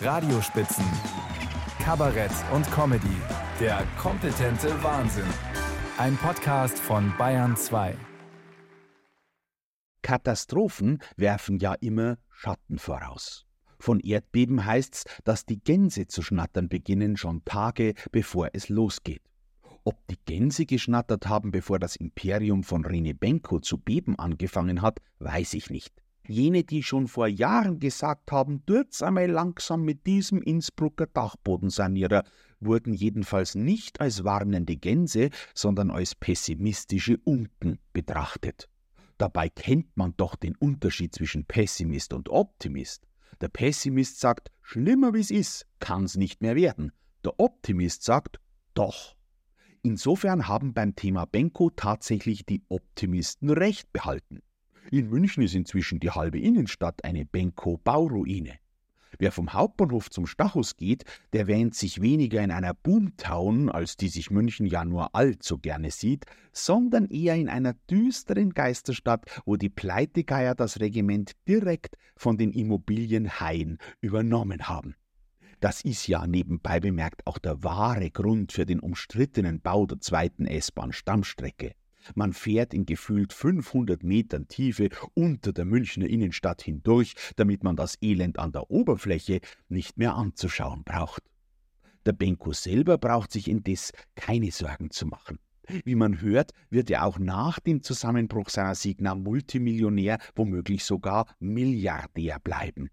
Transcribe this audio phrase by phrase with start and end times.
[0.00, 0.84] Radiospitzen,
[1.80, 3.16] Kabarett und Comedy.
[3.58, 5.26] Der kompetente Wahnsinn.
[5.98, 7.96] Ein Podcast von Bayern 2.
[10.02, 13.44] Katastrophen werfen ja immer Schatten voraus.
[13.80, 19.22] Von Erdbeben heißt's, dass die Gänse zu schnattern beginnen, schon Tage bevor es losgeht.
[19.82, 25.00] Ob die Gänse geschnattert haben, bevor das Imperium von Rene Benko zu beben angefangen hat,
[25.18, 25.92] weiß ich nicht.
[26.28, 32.22] Jene, die schon vor Jahren gesagt haben, tut's einmal langsam mit diesem Innsbrucker Dachbodensanierer,
[32.60, 38.68] wurden jedenfalls nicht als warnende Gänse, sondern als pessimistische Unken betrachtet.
[39.16, 43.06] Dabei kennt man doch den Unterschied zwischen Pessimist und Optimist.
[43.40, 46.92] Der Pessimist sagt, schlimmer wie's ist, kann's nicht mehr werden.
[47.24, 48.38] Der Optimist sagt,
[48.74, 49.16] doch.
[49.82, 54.40] Insofern haben beim Thema Benko tatsächlich die Optimisten recht behalten.
[54.90, 58.54] In München ist inzwischen die halbe Innenstadt eine Benko-Bauruine.
[59.18, 64.08] Wer vom Hauptbahnhof zum Stachus geht, der wähnt sich weniger in einer Boomtown, als die
[64.08, 69.70] sich München ja nur allzu gerne sieht, sondern eher in einer düsteren Geisterstadt, wo die
[69.70, 74.94] Pleitegeier das Regiment direkt von den Immobilienhaien übernommen haben.
[75.60, 80.46] Das ist ja nebenbei bemerkt auch der wahre Grund für den umstrittenen Bau der zweiten
[80.46, 81.72] S-Bahn-Stammstrecke.
[82.14, 87.98] Man fährt in gefühlt 500 Metern Tiefe unter der Münchner Innenstadt hindurch, damit man das
[88.00, 91.22] Elend an der Oberfläche nicht mehr anzuschauen braucht.
[92.06, 95.38] Der Benko selber braucht sich indes keine Sorgen zu machen.
[95.84, 102.38] Wie man hört, wird er auch nach dem Zusammenbruch seiner Signa Multimillionär, womöglich sogar Milliardär
[102.40, 102.88] bleiben.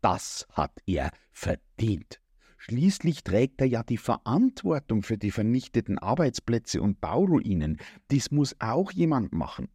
[0.00, 2.20] Das hat er verdient.
[2.62, 7.78] Schließlich trägt er ja die Verantwortung für die vernichteten Arbeitsplätze und Bauruinen.
[8.10, 9.68] Dies muss auch jemand machen.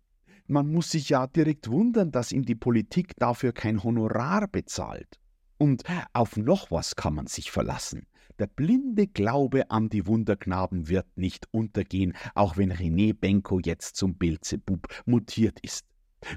[0.45, 5.19] Man muss sich ja direkt wundern, dass ihm die Politik dafür kein Honorar bezahlt.
[5.57, 5.81] Und
[6.13, 8.05] auf noch was kann man sich verlassen.
[8.37, 14.15] Der blinde Glaube an die Wunderknaben wird nicht untergehen, auch wenn René Benko jetzt zum
[14.15, 15.87] Belzebub mutiert ist.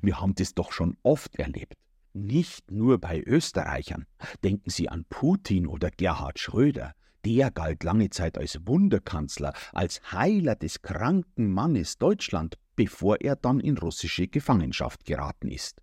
[0.00, 1.74] Wir haben das doch schon oft erlebt.
[2.20, 4.04] Nicht nur bei Österreichern.
[4.42, 6.92] Denken Sie an Putin oder Gerhard Schröder.
[7.24, 13.60] Der galt lange Zeit als Wunderkanzler, als Heiler des kranken Mannes Deutschland, bevor er dann
[13.60, 15.80] in russische Gefangenschaft geraten ist.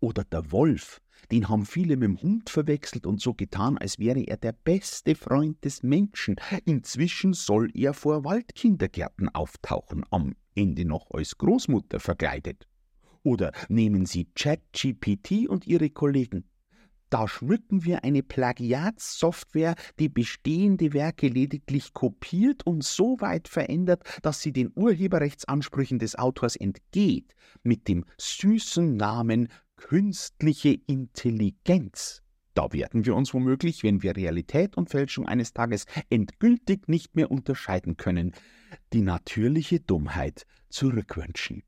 [0.00, 1.00] Oder der Wolf,
[1.30, 5.14] den haben viele mit dem Hund verwechselt und so getan, als wäre er der beste
[5.14, 6.36] Freund des Menschen.
[6.64, 12.66] Inzwischen soll er vor Waldkindergärten auftauchen, am Ende noch als Großmutter verkleidet.
[13.22, 16.44] Oder nehmen Sie ChatGPT und Ihre Kollegen.
[17.10, 24.42] Da schmücken wir eine Plagiatssoftware, die bestehende Werke lediglich kopiert und so weit verändert, dass
[24.42, 32.22] sie den Urheberrechtsansprüchen des Autors entgeht, mit dem süßen Namen künstliche Intelligenz.
[32.52, 37.30] Da werden wir uns womöglich, wenn wir Realität und Fälschung eines Tages endgültig nicht mehr
[37.30, 38.32] unterscheiden können,
[38.92, 41.62] die natürliche Dummheit zurückwünschen.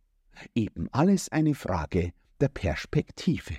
[0.54, 3.54] Eben alles eine Frage der Perspektive.